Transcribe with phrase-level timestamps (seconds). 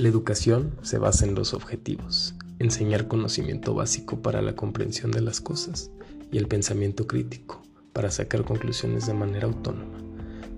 [0.00, 5.42] La educación se basa en los objetivos, enseñar conocimiento básico para la comprensión de las
[5.42, 5.90] cosas
[6.32, 7.60] y el pensamiento crítico
[7.92, 9.98] para sacar conclusiones de manera autónoma,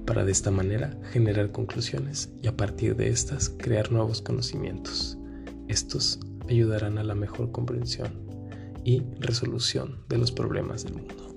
[0.07, 5.19] para de esta manera generar conclusiones y a partir de estas crear nuevos conocimientos.
[5.67, 8.13] Estos ayudarán a la mejor comprensión
[8.85, 11.35] y resolución de los problemas del mundo.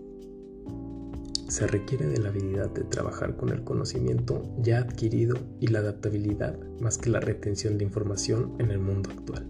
[1.48, 6.58] Se requiere de la habilidad de trabajar con el conocimiento ya adquirido y la adaptabilidad
[6.80, 9.48] más que la retención de información en el mundo actual.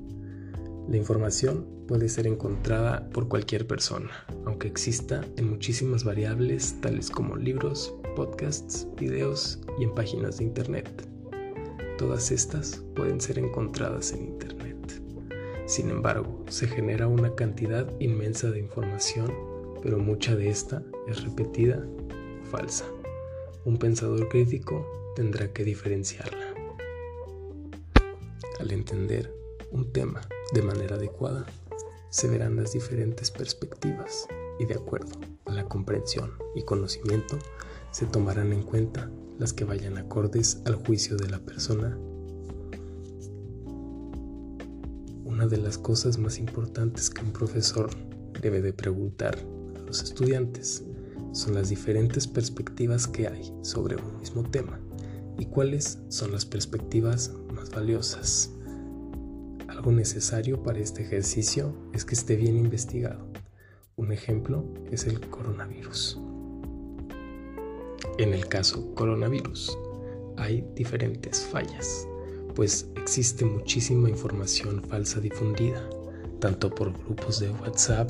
[0.90, 4.12] La información puede ser encontrada por cualquier persona,
[4.46, 11.08] aunque exista en muchísimas variables tales como libros, podcasts, videos y en páginas de Internet.
[11.98, 15.02] Todas estas pueden ser encontradas en Internet.
[15.66, 19.32] Sin embargo, se genera una cantidad inmensa de información,
[19.86, 21.78] pero mucha de esta es repetida
[22.42, 22.86] o falsa.
[23.66, 24.84] Un pensador crítico
[25.16, 26.56] tendrá que diferenciarla.
[28.60, 29.32] Al entender
[29.72, 30.22] un tema
[30.56, 31.46] de manera adecuada,
[32.10, 34.28] se verán las diferentes perspectivas
[34.58, 37.38] y de acuerdo a la comprensión y conocimiento
[37.92, 41.96] se tomarán en cuenta las que vayan acordes al juicio de la persona.
[45.26, 47.92] Una de las cosas más importantes que un profesor
[48.42, 49.38] debe de preguntar
[49.86, 50.84] los estudiantes
[51.32, 54.80] son las diferentes perspectivas que hay sobre un mismo tema
[55.38, 58.52] y cuáles son las perspectivas más valiosas
[59.76, 63.28] algo necesario para este ejercicio es que esté bien investigado.
[63.98, 66.20] Un ejemplo es el coronavirus.
[68.18, 69.78] En el caso coronavirus
[70.38, 72.08] hay diferentes fallas,
[72.56, 75.88] pues existe muchísima información falsa difundida,
[76.40, 78.10] tanto por grupos de WhatsApp,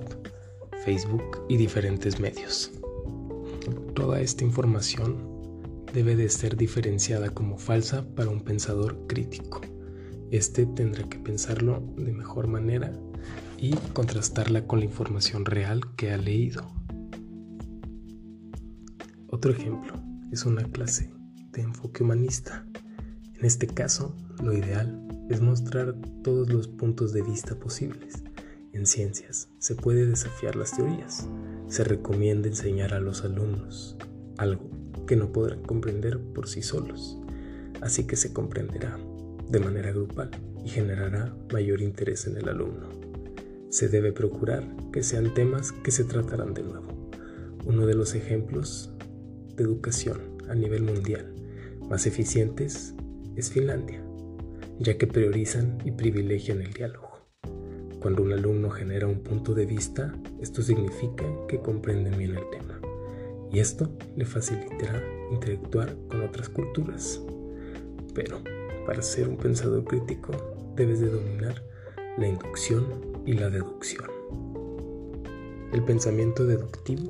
[0.84, 2.72] Facebook y diferentes medios.
[3.94, 9.62] Toda esta información debe de ser diferenciada como falsa para un pensador crítico
[10.32, 12.92] este tendrá que pensarlo de mejor manera
[13.58, 16.68] y contrastarla con la información real que ha leído.
[19.28, 19.94] Otro ejemplo
[20.32, 21.14] es una clase
[21.52, 22.66] de enfoque humanista.
[23.36, 28.24] En este caso, lo ideal es mostrar todos los puntos de vista posibles.
[28.76, 31.30] En ciencias se puede desafiar las teorías.
[31.70, 33.96] Se recomienda enseñar a los alumnos
[34.38, 34.70] algo
[35.08, 37.18] que no podrán comprender por sí solos.
[37.80, 39.00] Así que se comprenderá
[39.48, 40.30] de manera grupal
[40.66, 42.90] y generará mayor interés en el alumno.
[43.70, 47.10] Se debe procurar que sean temas que se tratarán de nuevo.
[47.64, 48.92] Uno de los ejemplos
[49.56, 50.20] de educación
[50.50, 51.34] a nivel mundial
[51.90, 52.94] más eficientes
[53.38, 54.04] es Finlandia,
[54.80, 57.15] ya que priorizan y privilegian el diálogo.
[58.06, 62.80] Cuando un alumno genera un punto de vista, esto significa que comprenden bien el tema,
[63.52, 67.20] y esto le facilitará interactuar con otras culturas.
[68.14, 68.44] Pero
[68.86, 70.34] para ser un pensador crítico
[70.76, 71.64] debes de dominar
[72.20, 72.86] la inducción
[73.26, 74.12] y la deducción.
[75.74, 77.10] El pensamiento deductivo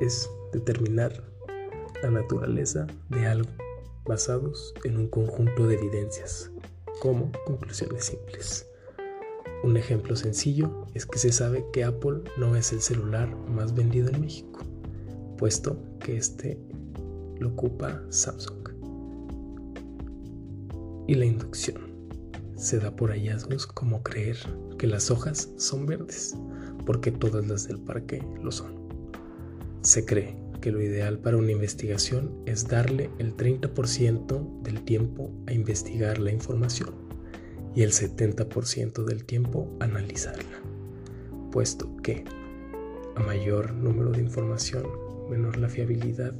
[0.00, 1.20] es determinar
[2.04, 3.50] la naturaleza de algo
[4.04, 6.52] basados en un conjunto de evidencias,
[7.00, 8.68] como conclusiones simples.
[9.66, 14.08] Un ejemplo sencillo es que se sabe que Apple no es el celular más vendido
[14.10, 14.60] en México,
[15.36, 16.56] puesto que este
[17.40, 18.68] lo ocupa Samsung
[21.08, 21.80] y la inducción.
[22.54, 24.38] Se da por hallazgos como creer
[24.78, 26.36] que las hojas son verdes,
[26.86, 28.72] porque todas las del parque lo son.
[29.82, 35.52] Se cree que lo ideal para una investigación es darle el 30% del tiempo a
[35.52, 37.05] investigar la información
[37.76, 40.62] y el 70% del tiempo analizarla,
[41.52, 42.24] puesto que
[43.14, 44.86] a mayor número de información,
[45.30, 46.34] menor la fiabilidad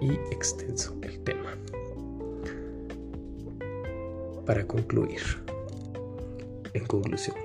[0.00, 1.56] y extenso el tema
[4.44, 5.20] para concluir.
[6.72, 7.36] En conclusión,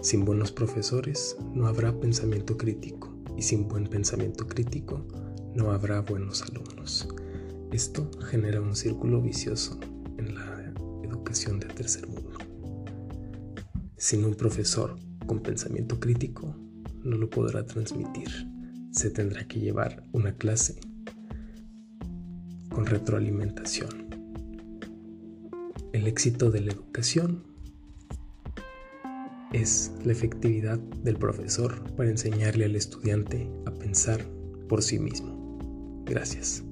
[0.00, 5.06] sin buenos profesores no habrá pensamiento crítico y sin buen pensamiento crítico
[5.54, 7.08] no habrá buenos alumnos.
[7.70, 9.78] Esto genera un círculo vicioso
[10.18, 10.74] en la
[11.04, 12.21] educación de tercer mundo.
[14.02, 16.56] Sin un profesor con pensamiento crítico
[17.04, 18.28] no lo podrá transmitir.
[18.90, 20.80] Se tendrá que llevar una clase
[22.68, 24.08] con retroalimentación
[25.92, 27.44] el éxito de la educación
[29.52, 34.26] es la efectividad del profesor para enseñarle al estudiante a pensar
[34.68, 36.02] por sí mismo.
[36.06, 36.64] Gracias.